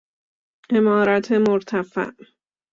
عمارت 0.69 1.31
مرتفع 1.31 2.11